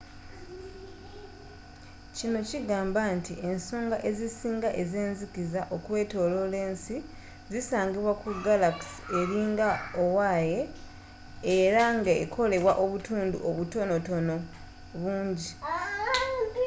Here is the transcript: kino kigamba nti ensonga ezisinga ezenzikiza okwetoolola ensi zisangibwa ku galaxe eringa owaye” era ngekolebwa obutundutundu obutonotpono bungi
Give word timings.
kino 2.15 2.39
kigamba 2.49 3.01
nti 3.17 3.33
ensonga 3.49 3.97
ezisinga 4.09 4.69
ezenzikiza 4.81 5.61
okwetoolola 5.75 6.57
ensi 6.67 6.95
zisangibwa 7.51 8.13
ku 8.21 8.29
galaxe 8.45 8.93
eringa 9.19 9.69
owaye” 10.03 10.59
era 11.59 11.83
ngekolebwa 11.97 12.71
obutundutundu 12.83 13.37
obutonotpono 13.49 14.35
bungi 15.01 15.51